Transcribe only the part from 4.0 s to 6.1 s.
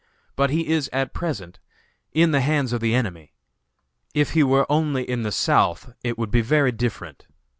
If he were only in the South,